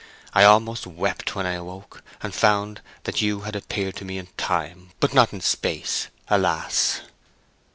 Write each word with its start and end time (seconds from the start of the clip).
I 0.33 0.45
almost 0.45 0.87
wept 0.87 1.35
when 1.35 1.45
I 1.45 1.51
awoke, 1.51 2.01
and 2.23 2.33
found 2.33 2.81
that 3.03 3.21
you 3.21 3.41
had 3.41 3.55
appeared 3.55 3.95
to 3.97 4.03
me 4.03 4.17
in 4.17 4.29
Time, 4.35 4.93
but 4.99 5.13
not 5.13 5.31
in 5.31 5.41
Space, 5.41 6.07
alas!" 6.27 7.01